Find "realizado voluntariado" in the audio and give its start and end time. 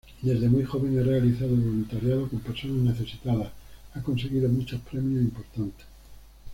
1.03-2.27